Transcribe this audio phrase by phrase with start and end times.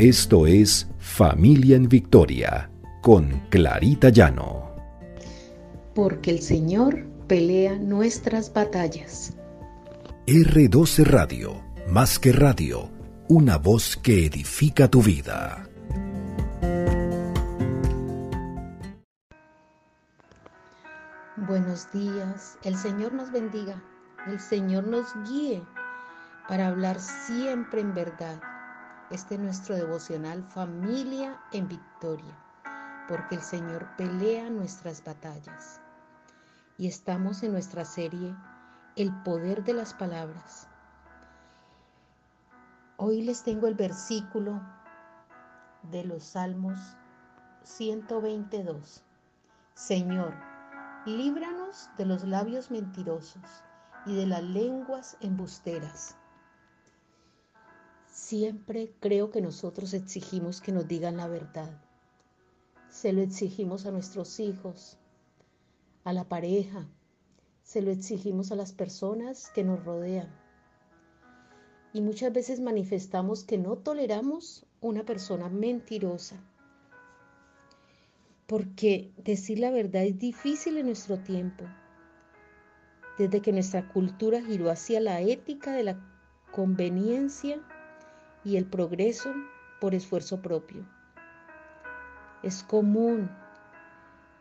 [0.00, 2.70] Esto es Familia en Victoria
[3.02, 4.74] con Clarita Llano.
[5.94, 9.36] Porque el Señor pelea nuestras batallas.
[10.26, 12.88] R12 Radio, más que radio,
[13.28, 15.68] una voz que edifica tu vida.
[21.36, 23.82] Buenos días, el Señor nos bendiga,
[24.26, 25.62] el Señor nos guíe
[26.48, 28.40] para hablar siempre en verdad
[29.10, 32.32] este es nuestro devocional Familia en Victoria,
[33.08, 35.80] porque el Señor pelea nuestras batallas.
[36.78, 38.34] Y estamos en nuestra serie
[38.94, 40.68] El poder de las palabras.
[42.98, 44.60] Hoy les tengo el versículo
[45.90, 46.78] de los Salmos
[47.64, 49.02] 122.
[49.74, 50.34] Señor,
[51.04, 53.64] líbranos de los labios mentirosos
[54.06, 56.16] y de las lenguas embusteras
[58.20, 61.70] Siempre creo que nosotros exigimos que nos digan la verdad.
[62.90, 64.98] Se lo exigimos a nuestros hijos,
[66.04, 66.86] a la pareja,
[67.64, 70.28] se lo exigimos a las personas que nos rodean.
[71.94, 76.36] Y muchas veces manifestamos que no toleramos una persona mentirosa.
[78.46, 81.64] Porque decir la verdad es difícil en nuestro tiempo.
[83.18, 85.98] Desde que nuestra cultura giró hacia la ética de la
[86.52, 87.60] conveniencia,
[88.44, 89.32] y el progreso
[89.80, 90.86] por esfuerzo propio.
[92.42, 93.30] Es común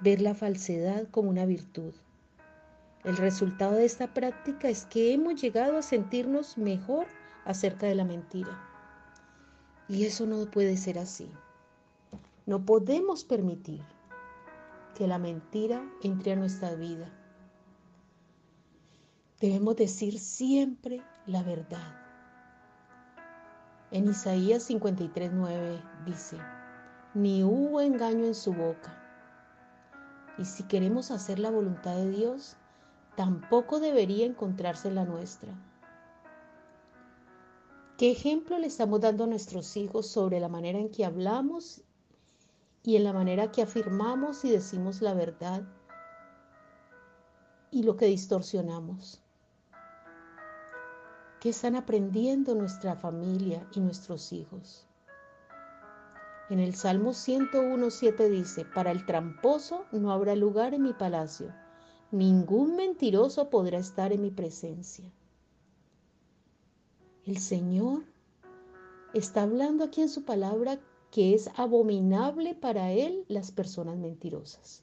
[0.00, 1.94] ver la falsedad como una virtud.
[3.04, 7.06] El resultado de esta práctica es que hemos llegado a sentirnos mejor
[7.44, 8.58] acerca de la mentira.
[9.88, 11.30] Y eso no puede ser así.
[12.46, 13.82] No podemos permitir
[14.94, 17.10] que la mentira entre a nuestra vida.
[19.40, 22.09] Debemos decir siempre la verdad.
[23.92, 26.38] En Isaías 53:9 dice,
[27.12, 28.96] ni hubo engaño en su boca.
[30.38, 32.56] Y si queremos hacer la voluntad de Dios,
[33.16, 35.52] tampoco debería encontrarse la nuestra.
[37.98, 41.82] ¿Qué ejemplo le estamos dando a nuestros hijos sobre la manera en que hablamos
[42.84, 45.64] y en la manera que afirmamos y decimos la verdad
[47.72, 49.20] y lo que distorsionamos?
[51.40, 54.86] ¿Qué están aprendiendo nuestra familia y nuestros hijos?
[56.50, 61.50] En el Salmo 101.7 dice, para el tramposo no habrá lugar en mi palacio,
[62.10, 65.10] ningún mentiroso podrá estar en mi presencia.
[67.24, 68.04] El Señor
[69.14, 70.78] está hablando aquí en su palabra
[71.10, 74.82] que es abominable para Él las personas mentirosas.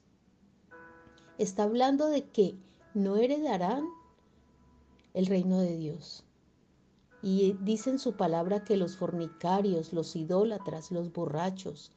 [1.38, 2.58] Está hablando de que
[2.94, 3.84] no heredarán
[5.14, 6.24] el reino de Dios.
[7.22, 11.90] Y dice en su palabra que los fornicarios, los idólatras, los borrachos,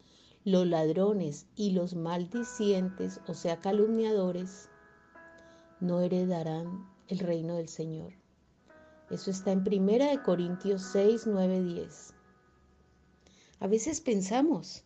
[0.43, 4.69] los ladrones y los maldicientes, o sea, calumniadores,
[5.79, 8.13] no heredarán el reino del Señor.
[9.11, 12.13] Eso está en Primera de Corintios 6, 9, 10.
[13.59, 14.83] A veces pensamos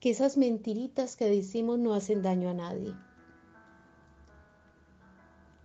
[0.00, 2.94] que esas mentiritas que decimos no hacen daño a nadie.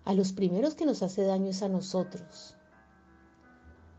[0.03, 2.55] A los primeros que nos hace daño es a nosotros,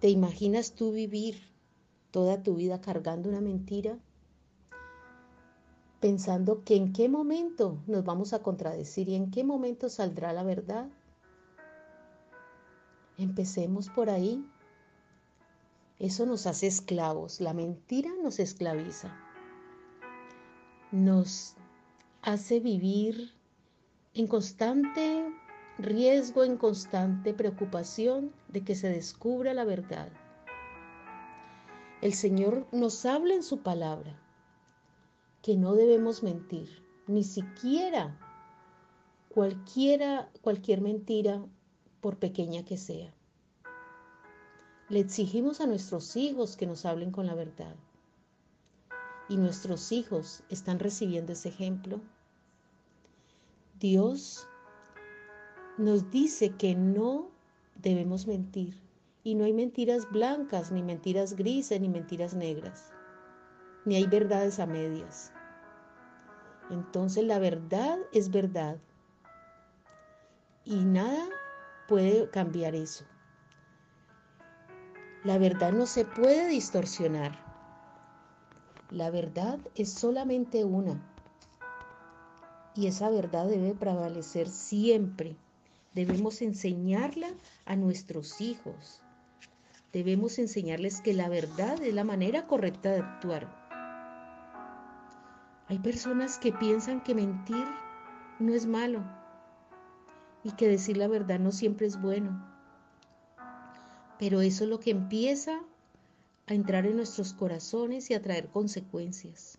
[0.00, 1.42] ¿Te imaginas tú vivir
[2.10, 3.98] toda tu vida cargando una mentira?
[6.00, 10.42] Pensando que en qué momento nos vamos a contradecir y en qué momento saldrá la
[10.42, 10.88] verdad.
[13.18, 14.42] Empecemos por ahí.
[15.98, 17.42] Eso nos hace esclavos.
[17.42, 19.14] La mentira nos esclaviza.
[20.92, 21.56] Nos
[22.22, 23.34] hace vivir
[24.14, 25.30] en constante
[25.82, 30.08] riesgo en constante preocupación de que se descubra la verdad.
[32.00, 34.18] El Señor nos habla en su palabra
[35.42, 38.18] que no debemos mentir, ni siquiera
[39.30, 41.42] cualquiera, cualquier mentira,
[42.00, 43.12] por pequeña que sea.
[44.88, 47.76] Le exigimos a nuestros hijos que nos hablen con la verdad.
[49.28, 52.00] Y nuestros hijos están recibiendo ese ejemplo.
[53.78, 54.48] Dios
[55.80, 57.30] nos dice que no
[57.76, 58.78] debemos mentir.
[59.22, 62.92] Y no hay mentiras blancas, ni mentiras grises, ni mentiras negras.
[63.84, 65.32] Ni hay verdades a medias.
[66.70, 68.78] Entonces la verdad es verdad.
[70.64, 71.28] Y nada
[71.88, 73.04] puede cambiar eso.
[75.24, 77.38] La verdad no se puede distorsionar.
[78.90, 81.00] La verdad es solamente una.
[82.74, 85.36] Y esa verdad debe prevalecer siempre.
[85.94, 87.28] Debemos enseñarla
[87.64, 89.02] a nuestros hijos,
[89.92, 93.60] debemos enseñarles que la verdad es la manera correcta de actuar.
[95.66, 97.64] Hay personas que piensan que mentir
[98.38, 99.02] no es malo
[100.44, 102.40] y que decir la verdad no siempre es bueno.
[104.18, 105.60] Pero eso es lo que empieza
[106.46, 109.58] a entrar en nuestros corazones y a traer consecuencias.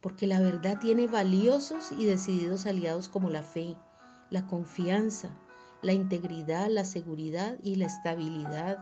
[0.00, 3.76] Porque la verdad tiene valiosos y decididos aliados como la fe,
[4.30, 5.30] la confianza,
[5.82, 8.78] la integridad, la seguridad y la estabilidad.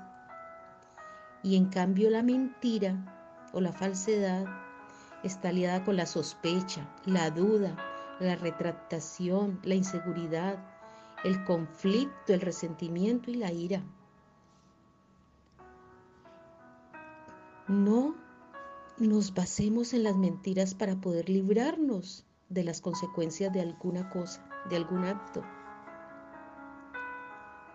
[1.43, 4.47] Y en cambio la mentira o la falsedad
[5.23, 7.77] está aliada con la sospecha, la duda,
[8.21, 10.59] la retractación, la inseguridad,
[11.25, 13.83] el conflicto, el resentimiento y la ira.
[17.67, 18.15] No
[18.99, 24.77] nos basemos en las mentiras para poder librarnos de las consecuencias de alguna cosa, de
[24.77, 25.43] algún acto.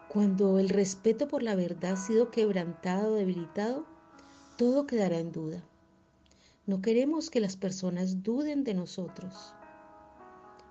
[0.10, 3.86] Cuando el respeto por la verdad ha sido quebrantado, debilitado,
[4.58, 5.64] todo quedará en duda.
[6.66, 9.54] No queremos que las personas duden de nosotros.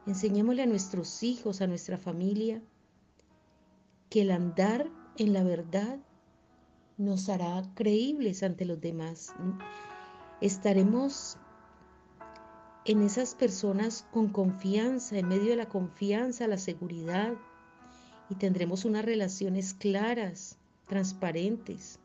[0.06, 2.62] Enseñémosle a nuestros hijos, a nuestra familia,
[4.08, 5.98] que el andar en la verdad
[6.96, 9.34] nos hará creíbles ante los demás.
[10.40, 11.36] Estaremos
[12.84, 17.34] en esas personas con confianza, en medio de la confianza, la seguridad,
[18.29, 20.56] y tendremos unas relaciones claras,
[20.88, 21.99] transparentes.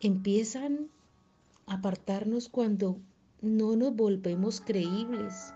[0.00, 0.90] Empiezan
[1.66, 2.98] apartarnos cuando
[3.40, 5.54] no nos volvemos creíbles.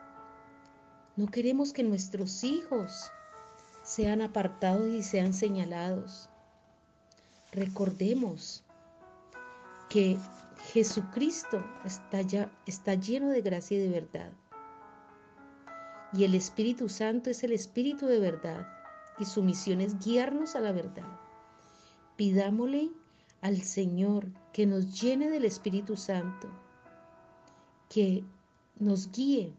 [1.17, 3.11] No queremos que nuestros hijos
[3.83, 6.31] sean apartados y sean señalados.
[7.53, 8.63] Recordemos
[9.89, 10.19] que
[10.73, 14.33] Jesucristo está, ya, está lleno de gracia y de verdad.
[16.13, 18.67] Y el Espíritu Santo es el Espíritu de verdad
[19.19, 21.21] y su misión es guiarnos a la verdad.
[22.17, 22.91] Pidámosle
[23.41, 26.49] al Señor que nos llene del Espíritu Santo,
[27.89, 28.25] que
[28.79, 29.55] nos guíe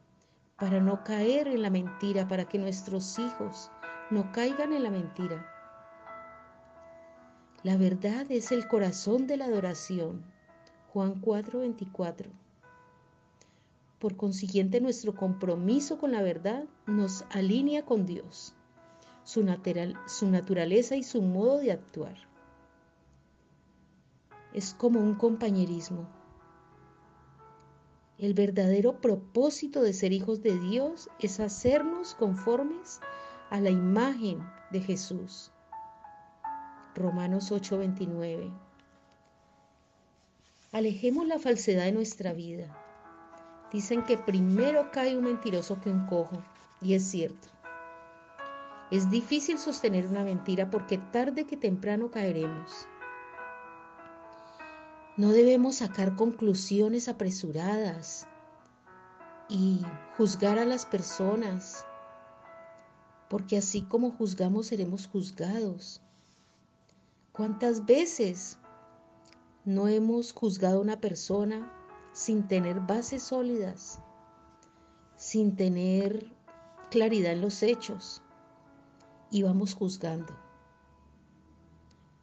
[0.58, 3.72] para no caer en la mentira, para que nuestros hijos
[4.10, 5.59] no caigan en la mentira.
[7.64, 10.24] La verdad es el corazón de la adoración.
[10.94, 12.30] Juan 4:24.
[14.00, 18.54] Por consiguiente, nuestro compromiso con la verdad nos alinea con Dios,
[19.24, 19.46] su,
[20.08, 22.30] su naturaleza y su modo de actuar
[24.54, 26.08] es como un compañerismo.
[28.18, 33.00] El verdadero propósito de ser hijos de Dios es hacernos conformes
[33.50, 34.40] a la imagen
[34.72, 35.52] de Jesús.
[37.00, 38.52] Romanos 8:29.
[40.72, 42.68] Alejemos la falsedad de nuestra vida.
[43.72, 46.44] Dicen que primero cae un mentiroso que un cojo,
[46.82, 47.48] y es cierto.
[48.92, 52.88] Es difícil sostener una mentira porque tarde que temprano caeremos.
[55.16, 58.28] No debemos sacar conclusiones apresuradas
[59.48, 59.82] y
[60.18, 61.86] juzgar a las personas,
[63.30, 66.02] porque así como juzgamos seremos juzgados.
[67.40, 68.58] ¿Cuántas veces
[69.64, 71.72] no hemos juzgado a una persona
[72.12, 74.02] sin tener bases sólidas,
[75.16, 76.36] sin tener
[76.92, 78.22] claridad en los hechos
[79.32, 80.36] y vamos juzgando?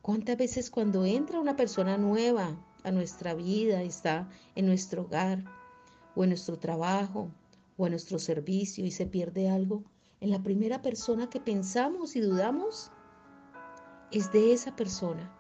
[0.03, 5.45] ¿Cuántas veces cuando entra una persona nueva a nuestra vida, está en nuestro hogar
[6.15, 7.31] o en nuestro trabajo
[7.79, 9.83] o en nuestro servicio y se pierde algo,
[10.21, 12.93] en la primera persona que pensamos y dudamos
[14.11, 15.33] es de esa persona.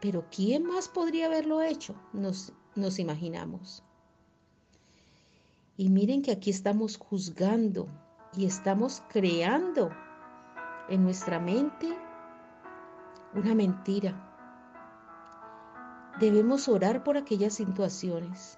[0.00, 1.94] Pero ¿quién más podría haberlo hecho?
[2.12, 3.82] Nos, nos imaginamos.
[5.76, 7.88] Y miren que aquí estamos juzgando
[8.36, 9.90] y estamos creando
[10.88, 11.96] en nuestra mente
[13.34, 14.30] una mentira
[16.20, 18.56] Debemos orar por aquellas situaciones.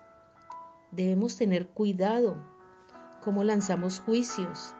[0.91, 2.37] Debemos tener cuidado
[3.25, 4.76] cómo lanzamos juicios.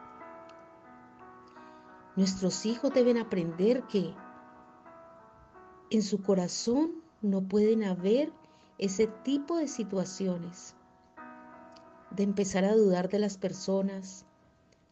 [2.17, 4.11] Nuestros hijos deben aprender que
[5.91, 8.33] en su corazón no pueden haber
[8.79, 10.73] ese tipo de situaciones,
[12.09, 14.25] de empezar a dudar de las personas,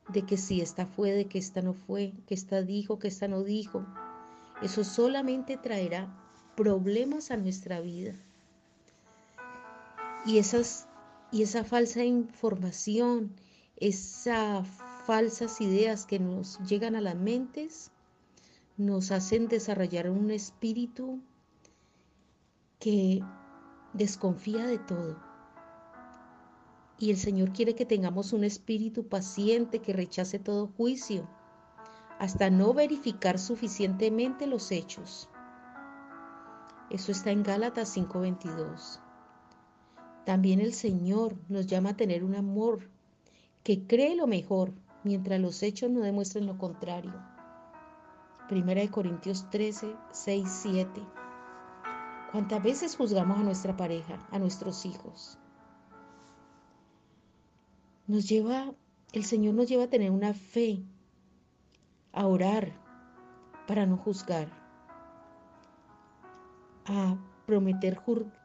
[0.10, 3.28] de que si esta fue, de que esta no fue, que esta dijo, que esta
[3.28, 3.84] no dijo.
[4.62, 6.16] Eso solamente traerá
[6.56, 8.14] problemas a nuestra vida.
[10.28, 10.88] Y, esas,
[11.32, 13.34] y esa falsa información,
[13.78, 14.68] esas
[15.06, 17.92] falsas ideas que nos llegan a las mentes,
[18.78, 21.22] nos hacen desarrollar un espíritu
[22.80, 23.24] que
[23.94, 25.18] desconfía de todo.
[26.98, 31.28] Y el Señor quiere que tengamos un espíritu paciente que rechace todo juicio
[32.20, 35.30] hasta no verificar suficientemente los hechos.
[36.90, 39.00] Eso está en Gálatas 5:22.
[40.26, 42.90] También el Señor nos llama a tener un amor
[43.64, 44.74] que cree lo mejor,
[45.06, 47.14] mientras los hechos no demuestren lo contrario.
[48.50, 51.02] Primera de Corintios 13, 6, 7.
[52.32, 55.38] ¿Cuántas veces juzgamos a nuestra pareja, a nuestros hijos?
[58.08, 58.74] Nos lleva,
[59.14, 60.84] el Señor nos lleva a tener una fe,
[62.12, 62.74] a orar
[63.68, 64.50] para no juzgar,
[66.86, 67.96] a prometer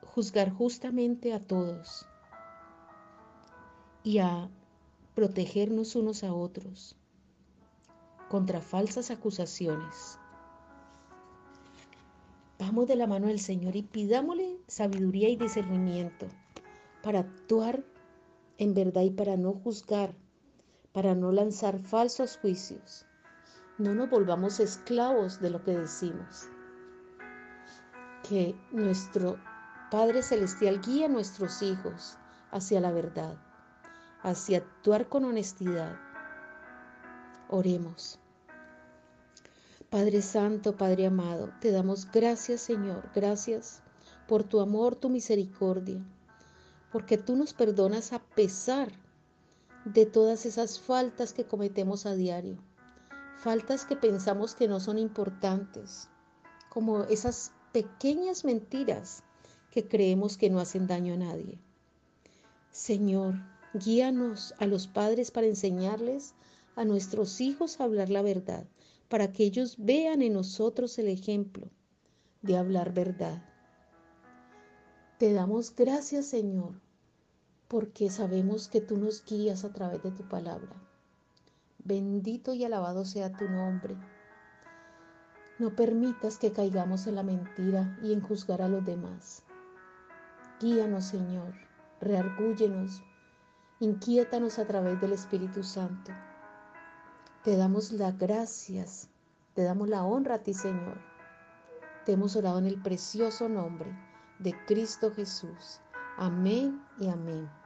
[0.02, 2.06] juzgar justamente a todos
[4.02, 4.50] y a
[5.20, 6.96] protegernos unos a otros
[8.30, 10.18] contra falsas acusaciones.
[12.58, 16.26] Vamos de la mano del Señor y pidámosle sabiduría y discernimiento
[17.02, 17.84] para actuar
[18.56, 20.14] en verdad y para no juzgar,
[20.92, 23.04] para no lanzar falsos juicios.
[23.76, 26.48] No nos volvamos esclavos de lo que decimos.
[28.26, 29.36] Que nuestro
[29.90, 32.16] Padre Celestial guíe a nuestros hijos
[32.52, 33.36] hacia la verdad,
[34.22, 35.96] hacia actuar con honestidad.
[37.48, 38.18] Oremos.
[39.90, 43.82] Padre Santo, Padre amado, te damos gracias Señor, gracias
[44.28, 46.00] por tu amor, tu misericordia,
[46.92, 48.92] porque tú nos perdonas a pesar
[49.84, 52.58] de todas esas faltas que cometemos a diario,
[53.38, 56.08] faltas que pensamos que no son importantes,
[56.68, 59.24] como esas pequeñas mentiras
[59.72, 61.58] que creemos que no hacen daño a nadie.
[62.70, 63.34] Señor,
[63.74, 66.34] guíanos a los padres para enseñarles
[66.76, 68.66] a nuestros hijos a hablar la verdad
[69.10, 71.68] para que ellos vean en nosotros el ejemplo
[72.42, 73.42] de hablar verdad.
[75.18, 76.80] Te damos gracias, Señor,
[77.66, 80.70] porque sabemos que tú nos guías a través de tu palabra.
[81.82, 83.96] Bendito y alabado sea tu nombre.
[85.58, 89.42] No permitas que caigamos en la mentira y en juzgar a los demás.
[90.60, 91.52] Guíanos, Señor,
[92.00, 93.02] reargúyenos,
[93.80, 96.12] inquiétanos a través del Espíritu Santo.
[97.42, 99.08] Te damos las gracias,
[99.54, 101.00] te damos la honra a ti, Señor.
[102.04, 103.90] Te hemos orado en el precioso nombre
[104.38, 105.80] de Cristo Jesús.
[106.18, 107.59] Amén y amén.